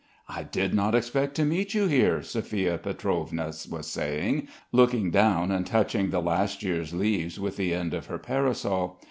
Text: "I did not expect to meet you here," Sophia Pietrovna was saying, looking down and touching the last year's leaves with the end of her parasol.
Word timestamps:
"I 0.27 0.41
did 0.41 0.73
not 0.73 0.95
expect 0.95 1.35
to 1.35 1.45
meet 1.45 1.75
you 1.75 1.85
here," 1.85 2.23
Sophia 2.23 2.79
Pietrovna 2.79 3.53
was 3.69 3.85
saying, 3.85 4.47
looking 4.71 5.11
down 5.11 5.51
and 5.51 5.63
touching 5.63 6.09
the 6.09 6.21
last 6.23 6.63
year's 6.63 6.91
leaves 6.91 7.39
with 7.39 7.55
the 7.55 7.71
end 7.75 7.93
of 7.93 8.07
her 8.07 8.17
parasol. 8.17 8.99